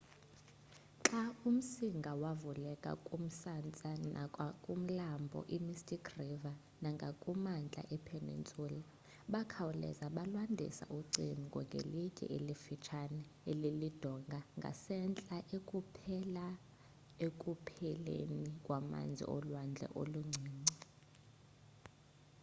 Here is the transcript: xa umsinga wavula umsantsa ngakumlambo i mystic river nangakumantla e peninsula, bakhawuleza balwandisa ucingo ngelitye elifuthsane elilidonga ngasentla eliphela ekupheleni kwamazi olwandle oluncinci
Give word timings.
xa 1.07 1.23
umsinga 1.49 2.11
wavula 2.23 2.71
umsantsa 3.15 3.91
ngakumlambo 4.11 5.39
i 5.57 5.57
mystic 5.65 6.03
river 6.19 6.55
nangakumantla 6.83 7.81
e 7.95 7.97
peninsula, 8.07 8.79
bakhawuleza 9.31 10.05
balwandisa 10.15 10.85
ucingo 10.99 11.59
ngelitye 11.67 12.25
elifuthsane 12.37 13.21
elilidonga 13.51 14.39
ngasentla 14.57 15.37
eliphela 15.55 16.47
ekupheleni 17.25 18.45
kwamazi 18.65 19.23
olwandle 19.35 19.87
oluncinci 19.99 20.77